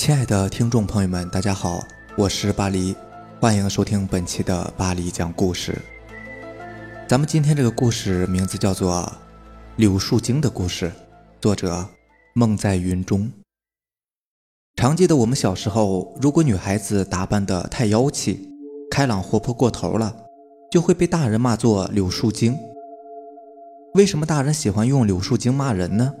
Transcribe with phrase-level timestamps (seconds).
[0.00, 1.78] 亲爱的听众朋友们，大家好，
[2.16, 2.96] 我是巴黎，
[3.38, 5.76] 欢迎收听本期的巴黎讲故事。
[7.06, 9.02] 咱们今天这个故事名字叫做
[9.76, 10.86] 《柳树精的故事》，
[11.38, 11.86] 作者
[12.32, 13.30] 梦在云中。
[14.74, 18.48] 常记得我们小时候，如果女孩子打扮的太妖气、
[18.90, 20.16] 开朗活泼过头了，
[20.70, 22.56] 就会被大人骂作柳树精。
[23.92, 26.14] 为什么大人喜欢用柳树精骂人呢？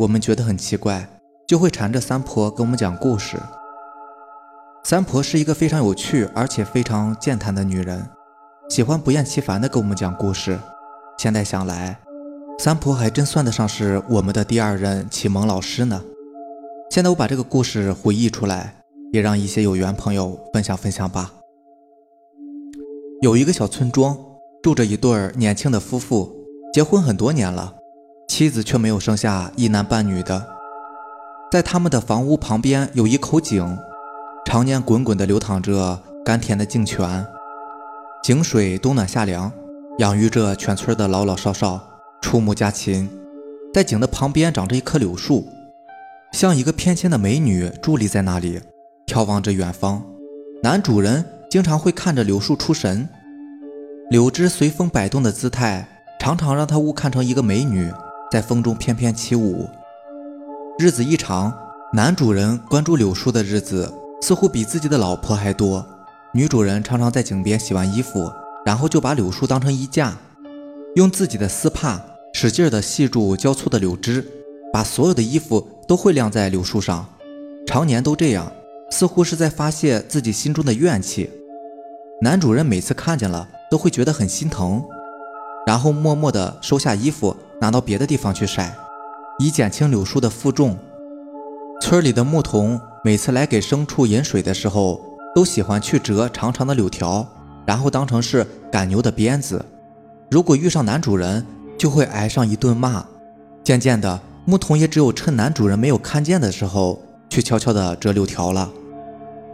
[0.00, 1.08] 我们觉得很奇怪。
[1.50, 3.36] 就会缠着三婆给我们讲故事。
[4.84, 8.08] 三婆是一个非常有趣而且非常健谈的女人，
[8.68, 10.56] 喜欢不厌其烦的给我们讲故事。
[11.18, 11.98] 现在想来，
[12.60, 16.00] 三婆还真算得上是我们的第二任启蒙老师呢。
[16.88, 18.76] 现在我把这个故事回忆出来，
[19.12, 21.32] 也让一些有缘朋友分享分享吧。
[23.22, 24.16] 有一个小村庄，
[24.62, 26.32] 住着一对年轻的夫妇，
[26.72, 27.74] 结婚很多年了，
[28.28, 30.59] 妻子却没有生下一男半女的。
[31.50, 33.76] 在他们的房屋旁边有一口井，
[34.46, 37.26] 常年滚滚地流淌着甘甜的井泉，
[38.22, 39.50] 井水冬暖夏凉，
[39.98, 41.80] 养育着全村的老老少少，
[42.22, 43.10] 触目家禽。
[43.74, 45.48] 在井的旁边长着一棵柳树，
[46.30, 48.60] 像一个翩跹的美女伫立在那里，
[49.08, 50.00] 眺望着远方。
[50.62, 53.08] 男主人经常会看着柳树出神，
[54.08, 55.88] 柳枝随风摆动的姿态，
[56.20, 57.92] 常常让他误看成一个美女
[58.30, 59.68] 在风中翩翩起舞。
[60.80, 61.52] 日子一长，
[61.92, 63.92] 男主人关注柳树的日子
[64.22, 65.86] 似乎比自己的老婆还多。
[66.32, 68.32] 女主人常常在井边洗完衣服，
[68.64, 70.16] 然后就把柳树当成衣架，
[70.94, 72.00] 用自己的丝帕
[72.32, 74.26] 使劲的系住交错的柳枝，
[74.72, 77.06] 把所有的衣服都会晾在柳树上。
[77.66, 78.50] 常年都这样，
[78.90, 81.28] 似乎是在发泄自己心中的怨气。
[82.22, 84.82] 男主人每次看见了，都会觉得很心疼，
[85.66, 88.74] 然后默默地收下衣服，拿到别的地方去晒。
[89.40, 90.76] 以减轻柳树的负重。
[91.80, 95.00] 村里的牧童每次来给牲畜饮水的时候，
[95.34, 97.26] 都喜欢去折长长的柳条，
[97.64, 99.64] 然后当成是赶牛的鞭子。
[100.30, 101.46] 如果遇上男主人，
[101.78, 103.02] 就会挨上一顿骂。
[103.64, 107.00] 渐渐的，牧童也只有趁男主人没有看见的时候，
[107.30, 108.70] 去悄悄地折柳条了。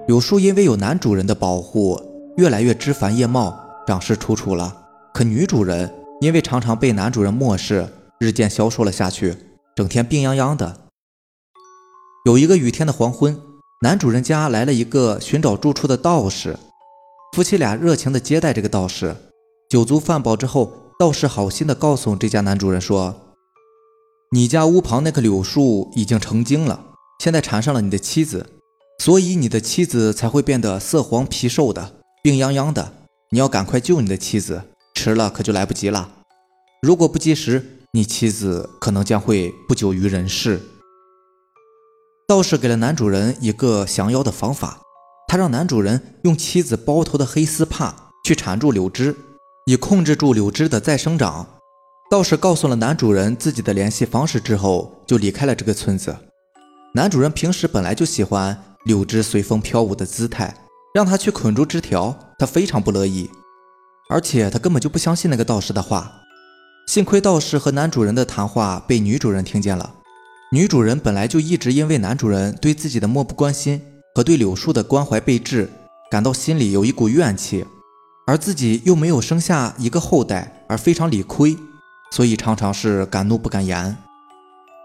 [0.09, 2.01] 柳树因为有男主人的保护，
[2.39, 3.57] 越来越枝繁叶茂，
[3.87, 4.77] 长势楚楚了。
[5.15, 5.89] 可女主人
[6.21, 7.87] 因为常常被男主人漠视，
[8.19, 9.33] 日渐消瘦了下去。
[9.77, 10.89] 整天病殃殃的。
[12.25, 13.39] 有一个雨天的黄昏，
[13.83, 16.59] 男主人家来了一个寻找住处的道士，
[17.35, 19.15] 夫妻俩热情地接待这个道士。
[19.69, 23.35] 酒足饭饱之后，道士好心地告诉这家男主人说
[24.33, 26.83] ：“你家屋旁那棵柳树已经成精了，
[27.23, 28.47] 现在缠上了你的妻子，
[29.05, 32.95] 所以你的妻子才会变得色黄皮瘦的，病殃殃的。
[33.31, 34.63] 你要赶快救你的妻子，
[34.95, 36.09] 迟了可就来不及了。
[36.81, 40.61] 如果不及时，”你妻子可能将会不久于人世。
[42.29, 44.83] 道士给了男主人一个降妖的方法，
[45.27, 49.17] 他让男主人用妻子包头的黑丝帕去缠住柳枝，
[49.65, 51.47] 以控制住柳枝的再生长。
[52.11, 56.15] 道士告诉了男主人自己的联系方式之后，就离开了这个村子。
[56.93, 60.55] 男主人平时本来就喜欢柳枝随风飘舞的姿态，
[60.93, 63.31] 让他去捆住枝条，他非常不乐意，
[64.11, 66.13] 而且他根本就不相信那个道士的话。
[66.87, 69.95] 幸亏道士和男主人的谈话被女主人听见了。
[70.53, 73.83] 女主人本来就一直因为男主人对自己的漠不关心
[74.15, 75.69] 和对柳树的关怀备至，
[76.11, 77.67] 感到心里有一股怨气，
[78.27, 81.57] 而自己又没有生下一个后代，而非常理亏，
[82.13, 83.97] 所以常常是敢怒不敢言。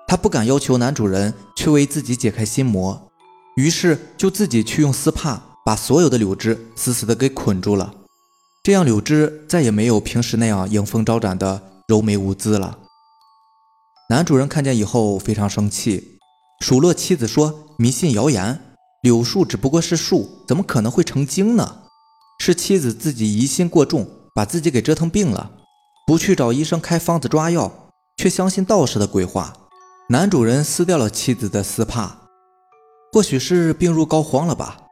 [0.08, 3.10] 她不敢要求男主人去为自己解开心魔，
[3.56, 7.94] 于是就自己去用丝帕把所有的柳枝死死的给捆住了，
[8.64, 11.62] 这样柳枝再也没有平时那样迎风招展的。
[11.92, 12.80] 柔眉无姿了。
[14.10, 16.20] 男主人看见以后非常生气，
[16.62, 21.80] 数落妻子说：“迷信谣言，柳树只不过是树，怎么可能会成精呢？
[22.40, 25.52] 是妻子自己疑心过重，把自己给折腾病了，
[26.08, 29.54] 不去找医生开方子抓药，却相信道士的鬼话。”
[30.08, 32.22] 男主人撕掉了妻子的丝帕，
[33.12, 34.84] 或许是病入膏肓了吧，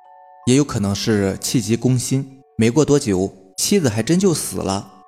[0.47, 2.41] 也有可能是气急攻心。
[2.57, 4.98] 没过多久，妻子还真就死了。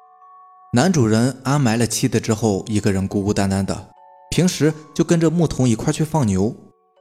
[0.73, 3.89] 男主人安埋了妻子之后，一个人孤孤单单的，
[4.29, 6.55] 平时就跟着牧童一块去放牛，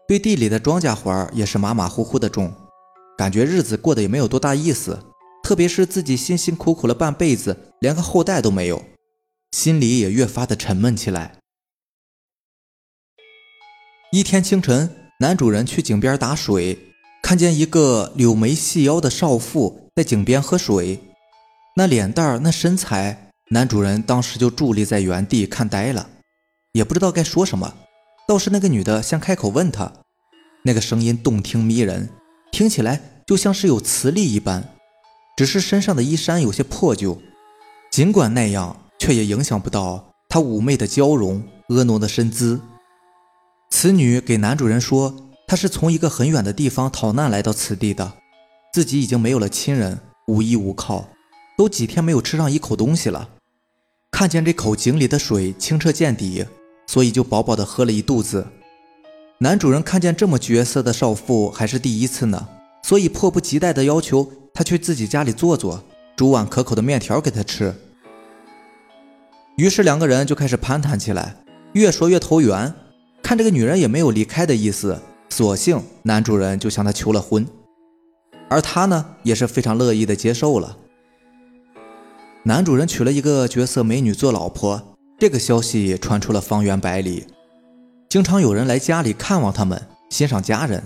[0.09, 2.53] 对地里的庄稼活也是马马虎虎的种，
[3.17, 4.99] 感觉日子过得也没有多大意思。
[5.45, 8.83] 特别是自己辛辛苦苦了半辈子，连个后代都没有，
[9.53, 11.39] 心里也越发的沉闷起来。
[14.11, 16.77] 一天清晨，男主人去井边打水，
[17.23, 20.99] 看见一个柳眉细腰的少妇在井边喝水，
[21.77, 23.30] 那脸蛋儿，那身材。
[23.53, 26.09] 男主人当时就伫立在原地看呆了，
[26.71, 27.75] 也不知道该说什么。
[28.29, 29.93] 倒是那个女的想开口问他
[30.63, 32.11] ：“那个声音动听迷人，
[32.53, 34.77] 听起来就像是有磁力一般。
[35.37, 37.21] 只是身上的衣衫有些破旧，
[37.91, 42.61] 尽管那样，却也影响不到她妩媚的娇容、婀娜的身姿。
[43.71, 45.13] 此女给男主人说，
[45.49, 48.13] 她是从一个很远的地方逃难来到此地的，
[48.73, 49.99] 自己已经没有了亲人，
[50.29, 51.09] 无依无靠，
[51.59, 53.29] 都几天没有吃上一口东西了。
[54.11, 56.45] 看见这口井里的水清澈见底，
[56.87, 58.47] 所以就饱饱的喝了一肚子。
[59.39, 62.49] 男主人看见这么绝色的少妇还是第一次呢，
[62.83, 64.31] 所以迫不及待的要求。
[64.53, 65.83] 他去自己家里坐坐，
[66.17, 67.75] 煮碗可口的面条给他吃。
[69.57, 71.37] 于是两个人就开始攀谈起来，
[71.73, 72.75] 越说越投缘。
[73.23, 77.47] 看这个女人也没有离开的意思，索性男主人就向她求了婚，
[78.51, 80.77] 而她呢也是非常乐意的接受了。
[82.45, 87.27] 男主人娶了一个绝色美女做老婆，这个消息传出了方圆百里，
[88.09, 90.83] 经常有人来家里看望他们，欣赏家人，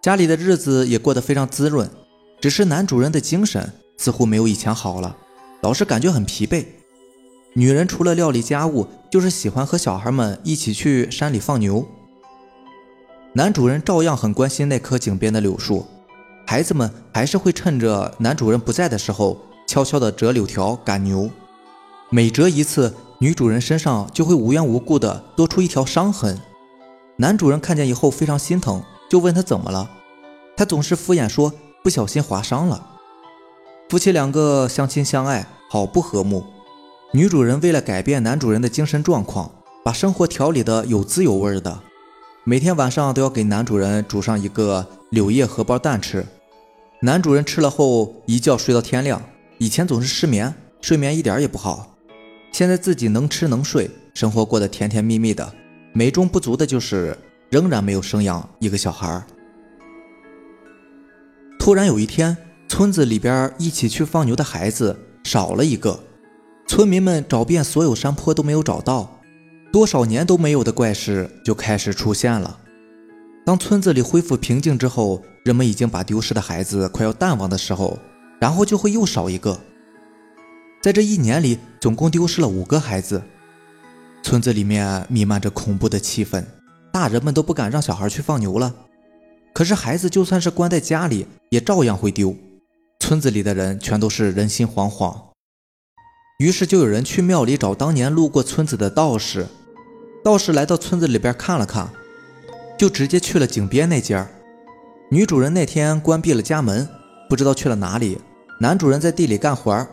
[0.00, 1.90] 家里的日子也过得非常滋润。
[2.40, 5.16] 只是男主人的精神似乎没有以前好了，
[5.62, 6.64] 老是感觉很疲惫。
[7.54, 11.84] 女人除了料理家务，就是喜欢和小孩们一起去山里放牛。
[13.32, 15.84] 男主人照样很关心那棵井边的柳树，
[16.46, 19.36] 孩子们还是会趁着男主人不在的时候，
[19.72, 21.30] 悄悄地折柳条赶牛。
[22.10, 26.38] 每折一次，女主人身上就会无缘无故地多出一条伤痕。
[27.16, 29.88] 男主人看见以后非常心疼，就问他怎么了，
[30.58, 31.50] 他总是敷衍说。
[31.82, 32.86] 不小心划伤了。
[33.88, 36.44] 夫妻两个相亲相爱，好不和睦。
[37.12, 39.50] 女主人为了改变男主人的精神状况，
[39.82, 41.80] 把生活调理的有滋有味的，
[42.44, 46.26] 每天晚上都要给男主人煮上一个柳叶荷包蛋吃。
[47.00, 49.20] 男主人吃了后一觉睡到天亮，
[49.62, 51.96] 以前总是失眠，睡眠一点也不好。
[52.50, 55.54] 现在自己能吃能睡，生活过得甜甜蜜蜜的。
[55.92, 57.16] 美中不足的就是
[57.48, 59.24] 仍然没有生养一个小孩。
[61.60, 62.36] 突然有一天，
[62.66, 65.96] 村子里边一起去放牛的孩子少了一个，
[66.66, 69.20] 村民们找遍所有山坡都没有找到，
[69.72, 72.58] 多少年都没有的怪事就开始出现了。
[73.46, 77.96] 当村子里恢复平静之后，人们已经把丢失的孩子快要淡忘的时候，
[78.42, 79.56] 然后就会又少一个。
[80.82, 83.22] 在这一年里，总共丢失了五个孩子，
[84.20, 86.44] 村子里面弥漫着恐怖的气氛，
[86.92, 88.74] 大人们都不敢让小孩去放牛了。
[89.54, 92.34] 可是孩子就算是关在家里，也照样会丢。
[92.98, 95.16] 村子里的人全都是人心惶惶，
[96.40, 99.46] 于是就有人去庙里找当年路过村子的道士。
[100.24, 101.88] 道士来到村子里边看了看，
[102.76, 104.28] 就直接去了井边那间。
[105.12, 106.88] 女主人那天关闭了家门，
[107.28, 108.18] 不知道去了哪里。
[108.62, 109.84] 男主人在地里干活，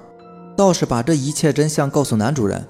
[0.55, 2.67] 道士把这一切真相告诉男主人，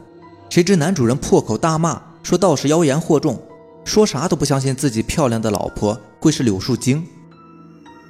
[0.49, 3.37] 谁知男主人破口大骂，说道士妖言惑众。
[3.83, 7.05] 说啥都不相信自己漂亮的老婆会是柳树精，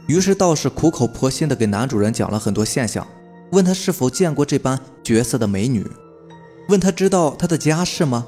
[0.06, 3.08] 于是道士苦口婆心地给男主人讲了很多现象，
[3.54, 5.84] 问他是否见过这般绝色的美女，
[6.68, 8.28] 问他知道她的家世吗？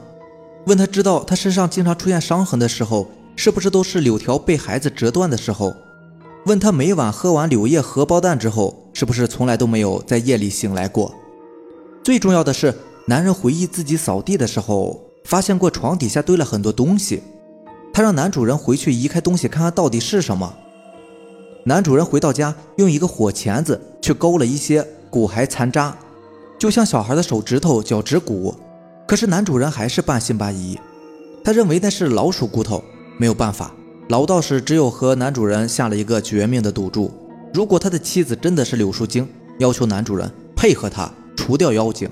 [0.66, 5.76] 问他知道她身上经常出现伤痕的时候，是不是都是柳条被孩子折断的时候？
[6.46, 11.14] 问他每晚喝完柳叶荷包蛋之后，是不是从来都没有在夜里醒来过？
[12.04, 12.74] 最重要的是，
[13.06, 17.22] 男人回忆自己扫地的时候，发现过床底下堆了很多东西。
[17.94, 20.52] 他让男主人回去移开东西，看看到底是什么。
[21.66, 25.96] 男主人回到家，用一个火钳子去勾了一些骨骸残渣，
[26.58, 28.56] 就像小孩的手指头、脚趾骨。
[29.08, 30.80] 可是男主人还是半信半疑，
[31.44, 32.84] 他认为那是老鼠骨头。
[33.18, 33.72] 没有办法，
[34.12, 37.10] 老道士只有和男主人下了一个绝命的赌注：
[37.54, 39.26] 如果他的妻子真的是柳树精，
[39.60, 42.10] 要求男主人配合他除掉妖精；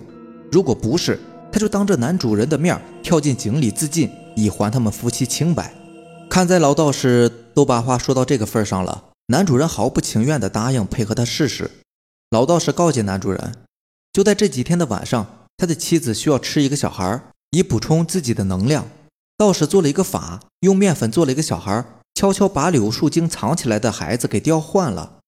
[0.49, 1.19] 如果不是，
[1.51, 4.09] 他就当着男主人的面跳进井里自尽。
[4.37, 5.73] 以还他们夫妻清白。
[6.29, 11.69] 看在老道士都把话说到这个份上了，男主人毫不情愿地答应配合他试试。
[12.29, 13.55] 老道士告诫男主人，
[14.13, 15.27] 就在这几天的晚上，
[15.57, 18.87] 他的妻子需要吃一个小孩，以补充自己的能量。
[19.39, 25.19] 道士做了一个法，用面粉做了一个小孩，悄悄把柳树精藏起来的孩子给调换了。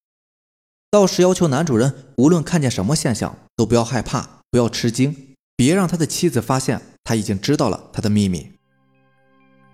[0.91, 5.15] 道士要求男主人，无论看见什么现象，都不要害怕，不要吃惊，
[5.55, 8.51] 别让他的妻子发现他已经知道了他的秘密。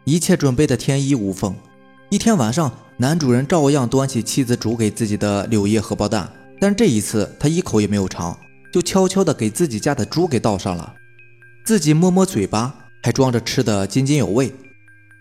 [0.03, 1.56] 一切准备的天衣无缝。
[2.12, 8.38] 一天晚上，男主人照样端起妻子煮给自己的柳叶荷包蛋，但这一次他一口也没有尝，
[8.72, 10.94] 就悄悄地给自己家的猪给倒上了，
[11.65, 14.53] 自己摸摸嘴巴，还装着吃的津津有味。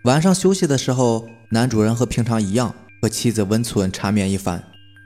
[0.02, 4.64] 晚上休息的时候，男主人和平常一样和妻子温存缠绵一番，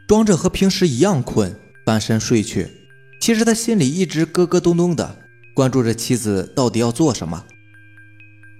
[0.08, 2.66] 装着和平时一样困，翻身睡去。
[3.20, 5.18] 其实他心里一直咯咯咚咚的，
[5.52, 7.44] 关注着妻子到底要做什么。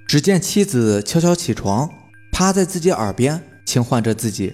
[0.06, 1.88] 只见妻子悄悄起床，
[2.30, 4.52] 趴在自己耳边，轻唤着自己：“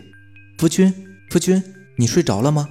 [0.59, 0.95] 夫君，
[1.31, 1.61] 夫君，
[1.97, 2.69] 你睡着了吗？”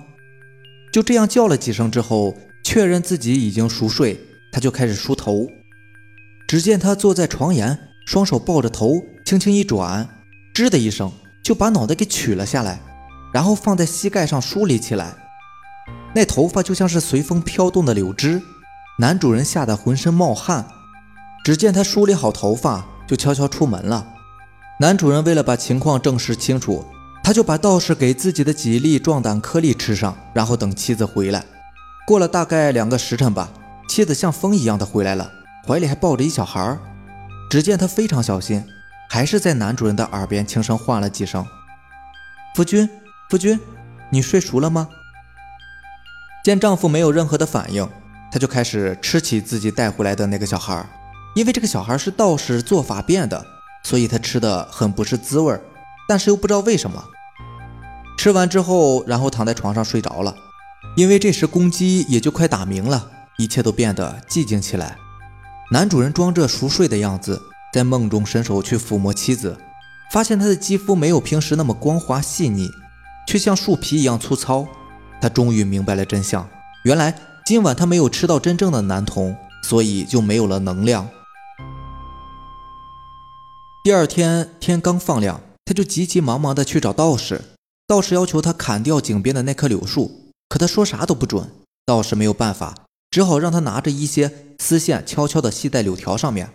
[0.93, 4.17] 就这样叫了几声之后，确认自己已经熟睡，
[4.49, 5.45] 他就开始梳头。
[6.47, 10.07] 只见他坐在床沿，双手抱着头，轻轻一转，
[10.53, 11.11] 吱的一声
[11.43, 12.79] 就把脑袋给取了下来，
[13.33, 15.13] 然后放在膝盖上梳理起来。
[16.13, 18.41] 那头发就像是随风飘动的柳枝。
[18.99, 20.65] 男主人吓得浑身冒汗。
[21.43, 24.13] 只见他梳理好头发，就悄悄出门了。
[24.79, 26.85] 男主人为了把情况证实清楚。
[27.23, 31.43] 他就把道士给自己的几粒壮胆颗粒吃上，然后等妻子回来。
[32.05, 33.49] 过了大概两个时辰吧，
[33.89, 35.31] 妻子像风一样的回来了，
[35.65, 36.79] 怀里还抱着一小孩儿。
[37.49, 38.63] 只见她非常小心，
[39.09, 41.45] 还是在男主人的耳边轻声唤了几声
[42.55, 42.89] ：“夫君，
[43.29, 43.59] 夫君，
[44.11, 44.89] 你睡熟了吗？”
[46.43, 47.87] 见丈夫没有任何的反应，
[48.31, 50.89] 她就开始吃起自己带回来的那个小孩儿。
[51.35, 53.45] 因为这个小孩是道士做法变的，
[53.83, 55.61] 所以她吃的很不是滋味儿，
[56.07, 57.03] 但是又不知道为什么。
[58.17, 60.35] 吃完之后，然后躺在床上睡着了。
[60.95, 64.97] 因为这时公鸡也就快打鸣了，一切都变得寂静起来。
[65.71, 67.41] 男主人装着熟睡的样子，
[67.73, 69.57] 在梦中伸手去抚摸妻子，
[70.11, 72.69] 发现她的肌肤没有平时那么光滑细腻，
[73.27, 74.67] 却像树皮一样粗糙。
[75.21, 76.47] 他终于明白了真相，
[76.83, 81.09] 原来今晚他没有吃到真正的男童，所以就没有了能量。
[83.83, 87.41] 第二天天刚放亮，他就急急忙忙地去找道士。
[87.87, 91.49] 道士要求他砍掉井边的那棵柳树，可他说啥都不准。
[91.85, 92.75] 道士没有办法，
[93.15, 96.51] 只好让他拿着一些丝线，悄悄地系在柳条上面。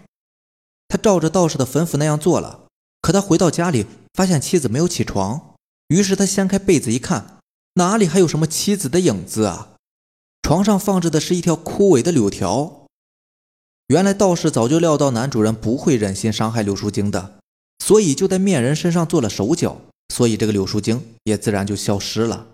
[0.88, 2.66] 他照着道士的吩咐那样做了。
[3.00, 5.54] 可他回到家里，发现妻子没有起床，
[5.88, 7.38] 于是他掀开被子一看，
[7.76, 9.70] 哪里还有什么妻子的影子啊？
[10.42, 12.84] 床上放着的是一条枯萎的柳条。
[13.86, 17.38] 原来道士早就料到男主人不会忍心伤害柳树精的，
[17.82, 19.80] 所以就在面人身上做了手脚。
[20.14, 22.48] 所以这个柳树精也自然就消失了。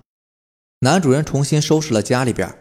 [0.79, 2.57] 男主人重新收拾了家里边，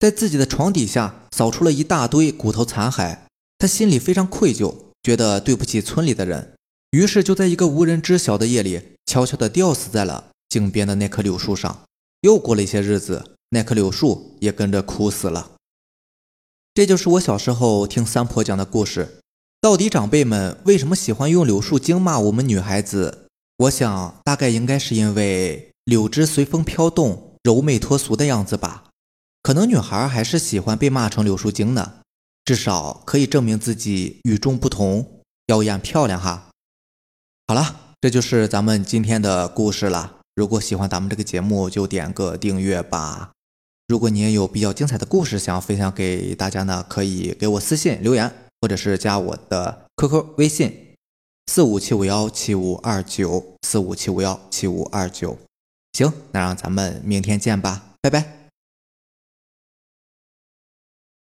[0.00, 3.18] 在自己的床底下扫出了一大堆骨头残骸，
[3.58, 6.54] 他心里非常愧疚，觉得对不起村里的人，
[6.92, 11.82] 于是就在一个无人知晓的夜里，悄悄地吊死在了井边的那棵柳树上。
[12.22, 15.52] 又过了一些日子，那棵柳树也跟着枯死了。
[16.72, 19.18] 这就是我小时候听三婆讲的故事。
[19.60, 23.26] 到底长辈们为什么喜欢用柳树精骂我们女孩子？
[23.58, 28.84] 我想，大概应该是因为柳枝随风飘动、柔媚脱俗的样子吧。
[29.42, 32.02] 可能女孩还是喜欢被骂成柳树精呢，
[32.44, 36.48] 至少可以证明自己与众不同、妖艳漂亮哈。
[37.46, 40.18] 好了，这就是咱们今天的故事了。
[40.34, 43.32] 如果喜欢咱们这个节目，就点个订阅吧。
[43.88, 50.94] 如果你也有比较精彩的故事想要分享给大家呢，可以给我私信留言，或者是加我的 QQ 微信。
[51.50, 55.36] 四五七五幺七五二九，四五七五幺七五二九，
[55.92, 58.39] 行，那让咱们明天见吧，拜拜。